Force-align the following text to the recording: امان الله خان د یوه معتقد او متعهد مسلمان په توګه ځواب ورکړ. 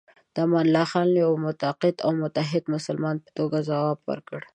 امان 0.43 0.65
الله 0.67 0.85
خان 0.91 1.07
د 1.11 1.15
یوه 1.23 1.37
معتقد 1.43 1.95
او 2.05 2.11
متعهد 2.23 2.63
مسلمان 2.75 3.15
په 3.23 3.29
توګه 3.37 3.57
ځواب 3.69 3.99
ورکړ. 4.09 4.41